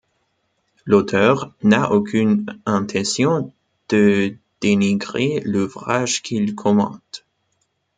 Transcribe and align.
L’auteur 0.87 1.53
n’a 1.61 1.91
aucune 1.91 2.47
intention 2.65 3.53
de 3.89 4.35
dénigrer 4.59 5.41
l’ouvrage 5.45 6.23
qu’il 6.23 6.55
commente. 6.55 7.23